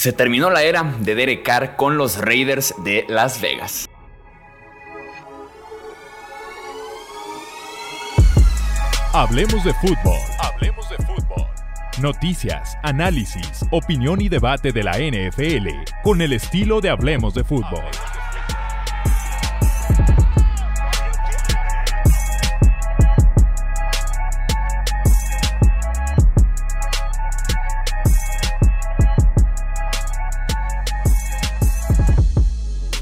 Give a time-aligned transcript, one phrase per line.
[0.00, 3.86] Se terminó la era de Derek Carr con los Raiders de Las Vegas.
[9.12, 10.18] Hablemos de fútbol.
[10.38, 11.46] Hablemos de fútbol.
[12.00, 15.68] Noticias, análisis, opinión y debate de la NFL
[16.02, 17.84] con el estilo de Hablemos de fútbol.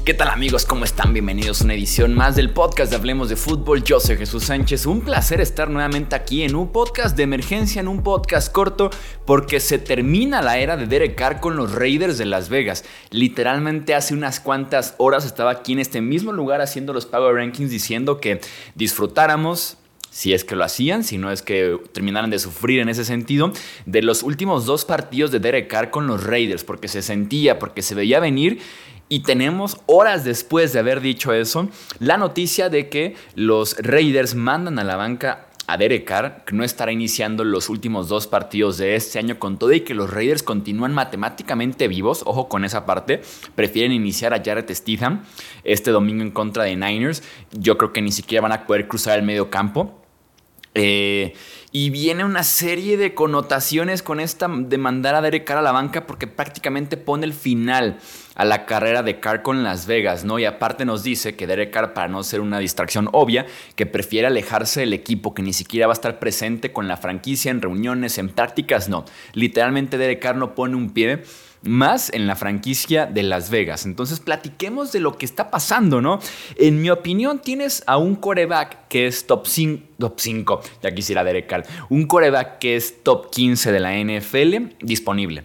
[0.09, 0.65] ¿Qué tal amigos?
[0.65, 1.13] ¿Cómo están?
[1.13, 3.83] Bienvenidos a una edición más del podcast de Hablemos de Fútbol.
[3.83, 4.87] Yo soy Jesús Sánchez.
[4.87, 8.89] Un placer estar nuevamente aquí en un podcast de emergencia, en un podcast corto,
[9.27, 12.85] porque se termina la era de Derek Carr con los Raiders de Las Vegas.
[13.11, 17.69] Literalmente hace unas cuantas horas estaba aquí en este mismo lugar haciendo los Power Rankings
[17.69, 18.41] diciendo que
[18.73, 19.77] disfrutáramos
[20.09, 23.53] si es que lo hacían, si no es que terminaran de sufrir en ese sentido,
[23.85, 27.83] de los últimos dos partidos de Derek Carr con los Raiders, porque se sentía, porque
[27.83, 28.59] se veía venir
[29.09, 31.67] y tenemos horas después de haber dicho eso,
[31.99, 36.63] la noticia de que los Raiders mandan a la banca a Derek Carr, que no
[36.63, 40.41] estará iniciando los últimos dos partidos de este año con todo y que los Raiders
[40.41, 43.21] continúan matemáticamente vivos, ojo con esa parte,
[43.55, 45.23] prefieren iniciar a Jared Stidham
[45.63, 47.21] este domingo en contra de Niners,
[47.51, 49.95] yo creo que ni siquiera van a poder cruzar el medio campo.
[50.75, 51.33] Eh,
[51.71, 55.71] y viene una serie de connotaciones con esta de mandar a Derek Carr a la
[55.71, 57.99] banca porque prácticamente pone el final
[58.33, 60.39] a la carrera de Carr con Las Vegas, ¿no?
[60.39, 64.27] Y aparte nos dice que Derek Carr, para no ser una distracción obvia, que prefiere
[64.27, 68.17] alejarse del equipo, que ni siquiera va a estar presente con la franquicia en reuniones,
[68.17, 69.05] en prácticas, no.
[69.33, 71.23] Literalmente Derek Carr no pone un pie
[71.63, 73.85] más en la franquicia de Las Vegas.
[73.85, 76.19] Entonces platiquemos de lo que está pasando, ¿no?
[76.55, 81.23] En mi opinión tienes a un coreback que es top 5, top 5 ya quisiera
[81.23, 85.43] Derek Carr, un coreback que es top 15 de la NFL disponible.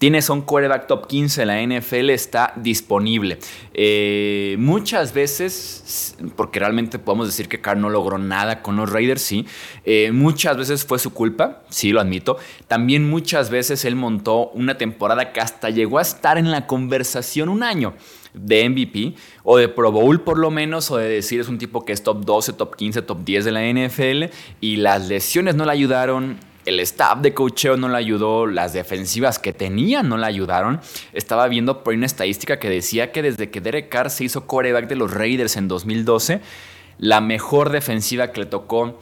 [0.00, 3.38] Tienes un quarterback top 15 de la NFL, está disponible.
[3.74, 9.20] Eh, muchas veces, porque realmente podemos decir que Carr no logró nada con los Raiders,
[9.20, 9.44] sí.
[9.84, 12.38] Eh, muchas veces fue su culpa, sí, lo admito.
[12.66, 17.50] También muchas veces él montó una temporada que hasta llegó a estar en la conversación
[17.50, 17.92] un año
[18.32, 21.84] de MVP o de Pro Bowl por lo menos, o de decir es un tipo
[21.84, 25.66] que es top 12, top 15, top 10 de la NFL y las lesiones no
[25.66, 30.26] le ayudaron, el staff de cocheo no le ayudó, las defensivas que tenía no le
[30.26, 30.80] ayudaron.
[31.12, 34.88] Estaba viendo por una estadística que decía que desde que Derek Carr se hizo coreback
[34.88, 36.40] de los Raiders en 2012,
[36.98, 38.98] la mejor defensiva que le tocó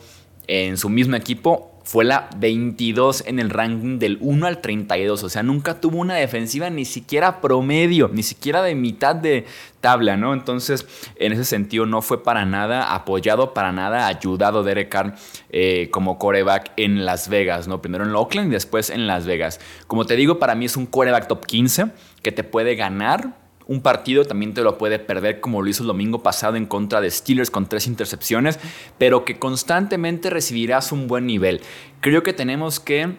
[0.46, 5.22] en su mismo equipo fue la 22 en el ranking del 1 al 32.
[5.22, 9.46] O sea, nunca tuvo una defensiva ni siquiera promedio, ni siquiera de mitad de
[9.80, 10.34] tabla, ¿no?
[10.34, 15.14] Entonces, en ese sentido, no fue para nada apoyado, para nada ayudado Derek Carr
[15.48, 17.80] eh, como coreback en Las Vegas, ¿no?
[17.80, 19.58] Primero en Oakland y después en Las Vegas.
[19.86, 21.86] Como te digo, para mí es un coreback top 15
[22.22, 25.88] que te puede ganar un partido también te lo puede perder como lo hizo el
[25.88, 28.58] domingo pasado en contra de Steelers con tres intercepciones,
[28.96, 31.60] pero que constantemente recibirás un buen nivel.
[32.00, 33.14] Creo que tenemos que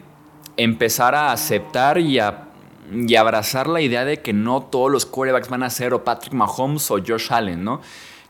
[0.58, 2.50] empezar a aceptar y a
[3.18, 6.90] abrazar la idea de que no todos los quarterbacks van a ser o Patrick Mahomes
[6.90, 7.82] o Josh Allen, ¿no?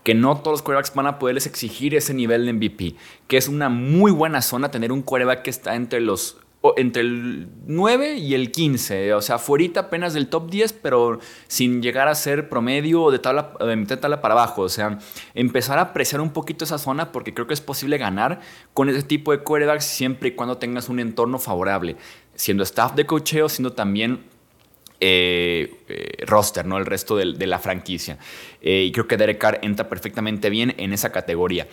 [0.03, 2.96] Que no todos los quarterbacks van a poderles exigir ese nivel de MVP,
[3.28, 6.38] que es una muy buena zona tener un quarterback que está entre los
[6.75, 11.81] entre el 9 y el 15, o sea, fuera apenas del top 10, pero sin
[11.81, 14.64] llegar a ser promedio de, tabla, de mitad tabla para abajo.
[14.64, 15.00] O sea,
[15.34, 18.42] empezar a apreciar un poquito esa zona porque creo que es posible ganar
[18.74, 21.96] con ese tipo de quarterbacks siempre y cuando tengas un entorno favorable,
[22.36, 24.24] siendo staff de cocheo, siendo también
[25.02, 26.78] eh, eh, roster, ¿no?
[26.78, 28.18] El resto de, la franquicia.
[28.62, 31.68] Eh, y creo que Derek Carr entra perfectamente bien en esa categoría.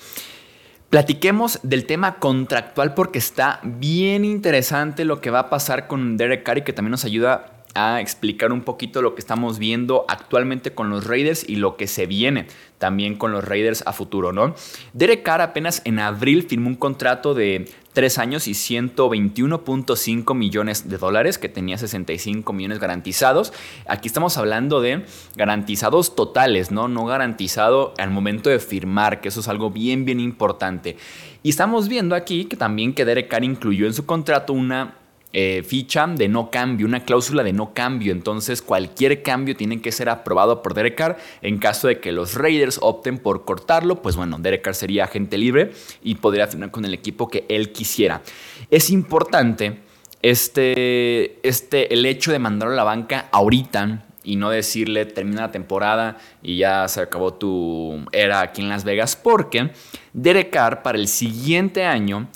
[0.90, 6.44] Platiquemos del tema contractual porque está bien interesante lo que va a pasar con Derek
[6.44, 10.74] Carr y que también nos ayuda a explicar un poquito lo que estamos viendo actualmente
[10.74, 12.46] con los Raiders y lo que se viene
[12.78, 14.54] también con los Raiders a futuro, ¿no?
[14.92, 20.98] Derek Carr apenas en abril firmó un contrato de 3 años y 121.5 millones de
[20.98, 23.54] dólares, que tenía 65 millones garantizados.
[23.86, 26.88] Aquí estamos hablando de garantizados totales, ¿no?
[26.88, 30.98] No garantizado al momento de firmar, que eso es algo bien, bien importante.
[31.42, 34.95] Y estamos viendo aquí que también que Derek Carr incluyó en su contrato una
[35.38, 38.10] eh, ficha de no cambio, una cláusula de no cambio.
[38.10, 41.18] Entonces, cualquier cambio tiene que ser aprobado por Derek Carr.
[41.42, 45.36] En caso de que los Raiders opten por cortarlo, pues bueno, Derek Carr sería agente
[45.36, 45.72] libre
[46.02, 48.22] y podría firmar con el equipo que él quisiera.
[48.70, 49.80] Es importante
[50.22, 55.50] este, este, el hecho de mandarlo a la banca ahorita y no decirle termina la
[55.50, 59.70] temporada y ya se acabó tu era aquí en Las Vegas, porque
[60.14, 62.26] Derek Carr para el siguiente año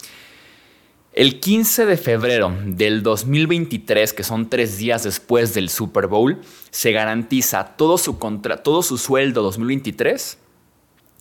[1.12, 6.39] El 15 de febrero del 2023, que son tres días después del Super Bowl,
[6.71, 10.39] se garantiza todo su, contra todo su sueldo 2023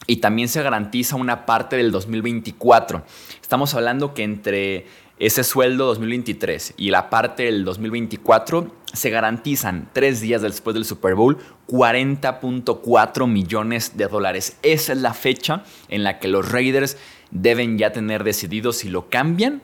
[0.06, 3.04] y también se garantiza una parte del 2024.
[3.42, 4.86] Estamos hablando que entre
[5.18, 11.16] ese sueldo 2023 y la parte del 2024 se garantizan tres días después del Super
[11.16, 14.56] Bowl 40.4 millones de dólares.
[14.62, 16.96] Esa es la fecha en la que los Raiders
[17.32, 19.64] deben ya tener decidido si lo cambian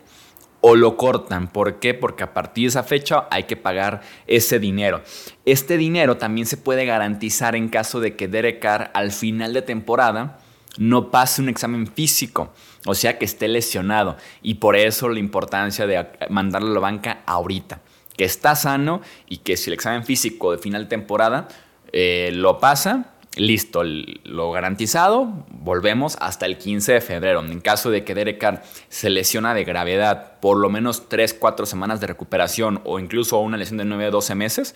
[0.68, 1.48] o lo cortan.
[1.48, 1.94] ¿Por qué?
[1.94, 5.04] Porque a partir de esa fecha hay que pagar ese dinero.
[5.46, 9.62] Este dinero también se puede garantizar en caso de que Derek Carr al final de
[9.62, 10.40] temporada
[10.80, 12.52] no pase un examen físico,
[12.88, 14.18] o sea que esté lesionado.
[14.42, 17.82] Y por eso la importancia de mandarlo a la banca ahorita,
[18.18, 21.48] que está sano y que si el examen físico de final de temporada
[21.92, 27.44] eh, lo pasa, listo, lo garantizado, volvemos hasta el 15 de febrero.
[27.44, 31.66] En caso de que Derek Carr se lesiona de gravedad, por lo menos 3, 4
[31.66, 34.76] semanas de recuperación o incluso una lesión de 9 a 12 meses,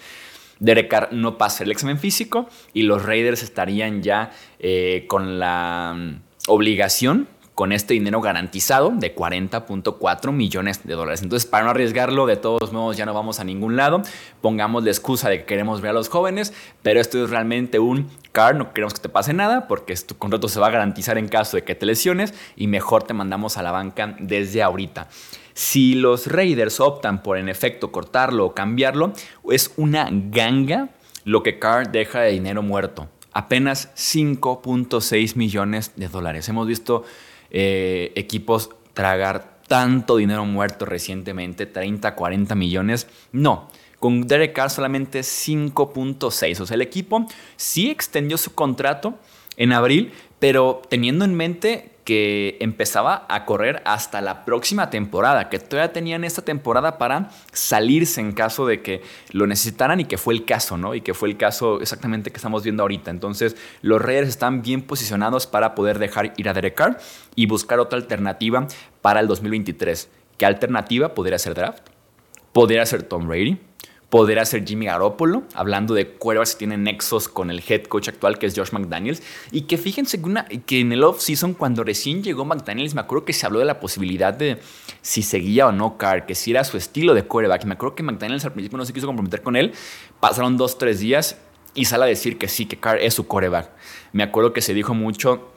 [0.59, 5.95] Derek Carr no pasa el examen físico y los Raiders estarían ya eh, con la
[5.95, 7.27] mm, obligación
[7.59, 11.23] con este dinero garantizado de 40.4 millones de dólares.
[11.23, 14.01] Entonces, para no arriesgarlo, de todos modos ya no vamos a ningún lado.
[14.39, 16.53] Pongamos la excusa de que queremos ver a los jóvenes,
[16.83, 20.47] pero esto es realmente un car, no queremos que te pase nada porque tu contrato
[20.47, 23.62] se va a garantizar en caso de que te lesiones y mejor te mandamos a
[23.62, 25.09] la banca desde ahorita.
[25.53, 29.12] Si los Raiders optan por en efecto cortarlo o cambiarlo,
[29.51, 30.91] es una ganga
[31.25, 33.09] lo que Carr deja de dinero muerto.
[33.33, 36.47] Apenas 5.6 millones de dólares.
[36.47, 37.03] Hemos visto
[37.51, 43.07] eh, equipos tragar tanto dinero muerto recientemente, 30, 40 millones.
[43.31, 43.69] No,
[44.00, 46.60] con Derek Carr solamente 5.6.
[46.60, 47.25] O sea, el equipo
[47.56, 49.19] sí extendió su contrato
[49.57, 55.59] en abril, pero teniendo en mente que empezaba a correr hasta la próxima temporada, que
[55.59, 60.33] todavía tenían esta temporada para salirse en caso de que lo necesitaran y que fue
[60.33, 60.95] el caso, ¿no?
[60.95, 63.11] Y que fue el caso exactamente que estamos viendo ahorita.
[63.11, 66.97] Entonces, los Raiders están bien posicionados para poder dejar ir a Derek Carr
[67.35, 68.65] y buscar otra alternativa
[69.03, 70.09] para el 2023.
[70.39, 71.89] ¿Qué alternativa podría ser draft?
[72.53, 73.69] Podría ser Tom Brady
[74.09, 78.39] poder hacer Jimmy Garoppolo, hablando de cuervas que tienen nexos con el head coach actual
[78.39, 79.21] que es Josh McDaniels.
[79.51, 80.19] Y que fíjense
[80.65, 83.79] que, en el off-season, cuando recién llegó McDaniels, me acuerdo que se habló de la
[83.79, 84.59] posibilidad de
[85.01, 87.65] si seguía o no Carr, que si era su estilo de quarterback.
[87.65, 89.73] Me acuerdo que McDaniels al principio no se quiso comprometer con él.
[90.19, 91.38] Pasaron dos, tres días
[91.75, 93.69] y sale a decir que sí, que Carr es su quarterback.
[94.12, 95.51] Me acuerdo que se dijo mucho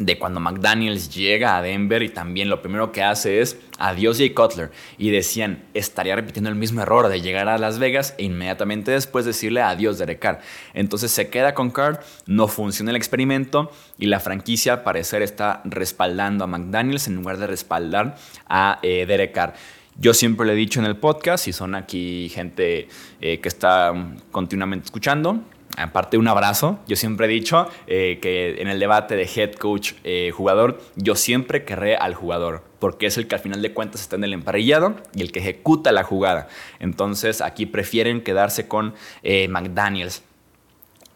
[0.00, 4.30] de cuando McDaniels llega a Denver y también lo primero que hace es adiós Jay
[4.30, 8.90] Cutler y decían estaría repitiendo el mismo error de llegar a Las Vegas e inmediatamente
[8.90, 10.40] después decirle adiós Derek Carr.
[10.72, 15.60] Entonces se queda con Carr, no funciona el experimento y la franquicia al parecer está
[15.64, 18.16] respaldando a McDaniels en lugar de respaldar
[18.48, 19.54] a eh, Derek Carr.
[19.98, 22.88] Yo siempre le he dicho en el podcast, si son aquí gente
[23.20, 23.92] eh, que está
[24.30, 25.44] continuamente escuchando,
[25.76, 29.92] aparte un abrazo, yo siempre he dicho eh, que en el debate de head coach
[30.04, 34.00] eh, jugador, yo siempre querré al jugador, porque es el que al final de cuentas
[34.00, 36.48] está en el emparrillado y el que ejecuta la jugada.
[36.78, 40.22] Entonces aquí prefieren quedarse con eh, McDaniels.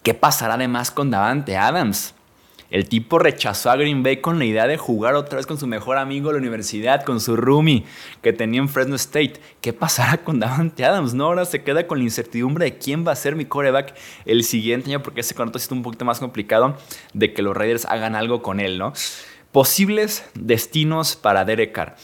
[0.03, 2.15] ¿Qué pasará además con Davante Adams?
[2.71, 5.67] El tipo rechazó a Green Bay con la idea de jugar otra vez con su
[5.67, 7.85] mejor amigo de la universidad, con su roomie
[8.23, 9.35] que tenía en Fresno State.
[9.61, 11.15] ¿Qué pasará con Davante Adams?
[11.15, 13.95] No, ahora se queda con la incertidumbre de quién va a ser mi coreback
[14.25, 16.77] el siguiente año, porque ese contrato es un poquito más complicado
[17.13, 18.93] de que los Raiders hagan algo con él, ¿no?
[19.53, 21.97] Posibles destinos para Derek Carr.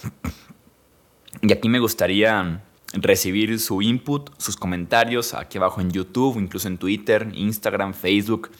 [1.42, 2.62] Y aquí me gustaría
[2.92, 8.50] recibir su input, sus comentarios aquí abajo en YouTube, incluso en Twitter, Instagram, Facebook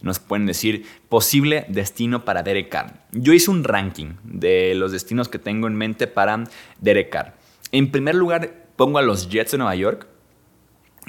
[0.00, 3.04] nos pueden decir posible destino para Derek Carr.
[3.12, 6.44] Yo hice un ranking de los destinos que tengo en mente para
[6.80, 7.34] Derek Carr.
[7.72, 10.06] En primer lugar, pongo a los Jets de Nueva York,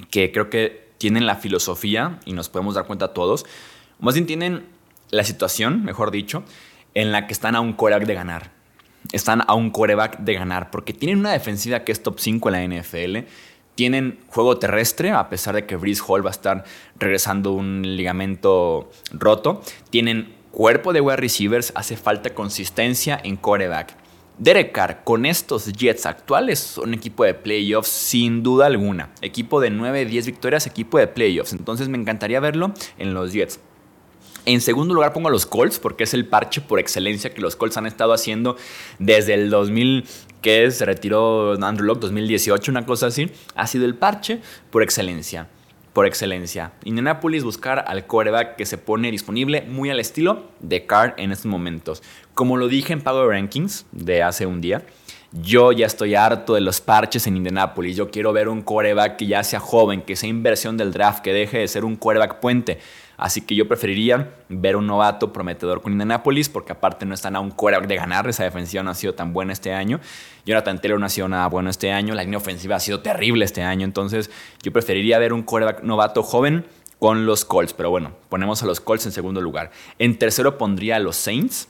[0.09, 3.45] que creo que tienen la filosofía, y nos podemos dar cuenta todos,
[3.99, 4.65] más bien tienen
[5.11, 6.43] la situación, mejor dicho,
[6.93, 8.51] en la que están a un coreback de ganar.
[9.13, 12.53] Están a un coreback de ganar, porque tienen una defensiva que es top 5 en
[12.53, 13.17] la NFL
[13.79, 16.65] tienen juego terrestre, a pesar de que Breeze Hall va a estar
[16.97, 19.61] regresando un ligamento roto.
[19.89, 23.95] Tienen cuerpo de wide receivers, hace falta consistencia en coreback.
[24.37, 29.11] Derek Carr, con estos Jets actuales, son equipo de playoffs sin duda alguna.
[29.21, 31.53] Equipo de 9-10 victorias, equipo de playoffs.
[31.53, 33.61] Entonces me encantaría verlo en los Jets.
[34.51, 37.55] En segundo lugar pongo a los Colts porque es el parche por excelencia que los
[37.55, 38.57] Colts han estado haciendo
[38.97, 40.05] desde el 2000
[40.41, 43.29] que se retiró Andrew Locke 2018, una cosa así.
[43.53, 44.41] Ha sido el parche
[44.71, 45.47] por excelencia.
[45.93, 46.73] Por excelencia.
[46.83, 51.45] Indianapolis buscar al quarterback que se pone disponible muy al estilo de Carr en estos
[51.45, 52.01] momentos.
[52.33, 54.83] Como lo dije en Power Rankings de hace un día,
[55.31, 57.95] Yo ya estoy harto de los parches en Indianapolis.
[57.95, 61.31] Yo quiero ver un quarterback que ya sea joven, que sea inversión del draft, que
[61.31, 62.79] deje de ser un quarterback puente.
[63.15, 67.41] Así que yo preferiría ver un novato prometedor con Indianapolis, porque aparte no están a
[67.41, 68.27] un quarterback de ganar.
[68.27, 69.99] Esa defensiva no ha sido tan buena este año.
[70.45, 72.15] Jonathan Taylor no ha sido nada bueno este año.
[72.15, 73.85] La línea ofensiva ha sido terrible este año.
[73.85, 74.31] Entonces
[74.63, 76.65] yo preferiría ver un quarterback novato joven
[76.97, 77.73] con los Colts.
[77.73, 79.69] Pero bueno, ponemos a los Colts en segundo lugar.
[79.99, 81.67] En tercero pondría a los Saints.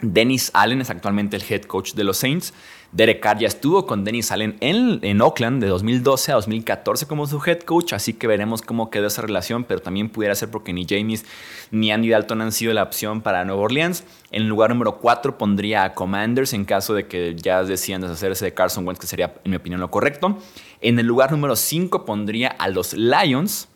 [0.00, 2.54] Dennis Allen es actualmente el head coach de los Saints.
[2.92, 7.26] Derek Carr ya estuvo con Dennis Allen en, en, Oakland de 2012 a 2014 como
[7.26, 10.72] su head coach, así que veremos cómo quedó esa relación, pero también pudiera ser porque
[10.72, 11.26] ni James
[11.70, 14.04] ni Andy Dalton han sido la opción para Nueva Orleans.
[14.30, 18.46] En el lugar número 4 pondría a Commanders en caso de que ya decían deshacerse
[18.46, 20.38] de Carson Wentz, que sería en mi opinión lo correcto.
[20.80, 23.68] En el lugar número 5 pondría a los Lions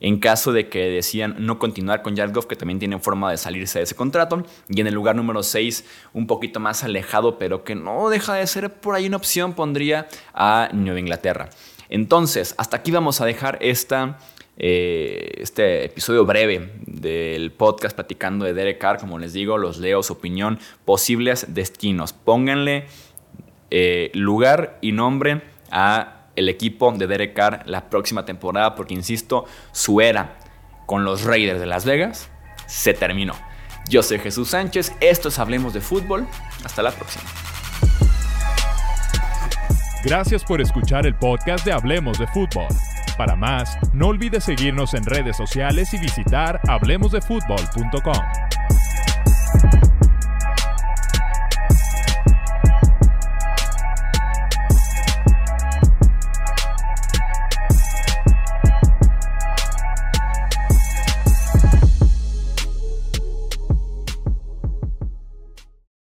[0.00, 3.36] en caso de que decían no continuar con Jared Goff, que también tienen forma de
[3.36, 4.44] salirse de ese contrato.
[4.68, 8.46] Y en el lugar número 6, un poquito más alejado, pero que no deja de
[8.46, 11.50] ser por ahí una opción, pondría a Nueva Inglaterra.
[11.90, 18.78] Entonces, hasta aquí vamos a dejar eh, este episodio breve del podcast platicando de Derek
[18.78, 18.98] Carr.
[18.98, 22.12] Como les digo, los leo su opinión, posibles destinos.
[22.12, 22.86] Pónganle
[23.70, 29.46] eh, lugar y nombre a el equipo de Derek Carr la próxima temporada, porque insisto,
[29.72, 30.36] su era
[30.86, 32.28] con los Raiders de Las Vegas
[32.66, 33.34] se terminó.
[33.88, 36.26] Yo soy Jesús Sánchez, esto es Hablemos de Fútbol,
[36.64, 37.24] hasta la próxima.
[40.04, 42.68] Gracias por escuchar el podcast de Hablemos de Fútbol.
[43.18, 48.49] Para más, no olvides seguirnos en redes sociales y visitar hablemosdefutbol.com.